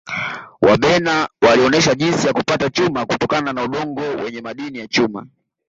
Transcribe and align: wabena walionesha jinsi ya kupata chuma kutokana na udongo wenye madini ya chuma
wabena 0.61 1.29
walionesha 1.41 1.95
jinsi 1.95 2.27
ya 2.27 2.33
kupata 2.33 2.69
chuma 2.69 3.05
kutokana 3.05 3.53
na 3.53 3.63
udongo 3.63 4.01
wenye 4.01 4.41
madini 4.41 4.77
ya 4.79 4.87
chuma 4.87 5.27